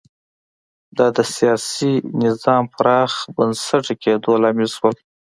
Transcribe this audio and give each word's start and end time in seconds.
دا 0.97 1.07
د 1.17 1.19
سیاسي 1.35 1.93
نظام 2.23 2.63
پراخ 2.75 3.11
بنسټه 3.35 3.93
کېدو 4.03 4.31
لامل 4.41 4.69
شول 4.75 4.95